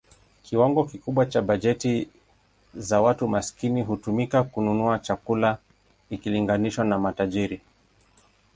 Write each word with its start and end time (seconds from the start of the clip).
Kiwango 0.43 0.85
kikubwa 0.85 1.25
cha 1.25 1.41
bajeti 1.41 2.09
za 2.75 3.01
watu 3.01 3.27
maskini 3.27 3.81
hutumika 3.81 4.43
kununua 4.43 4.99
chakula 4.99 5.57
ikilinganishwa 6.09 6.85
na 6.85 6.99
matajiri. 6.99 7.61